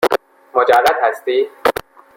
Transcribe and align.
مجرد 0.55 0.95
هستی؟ 1.03 1.49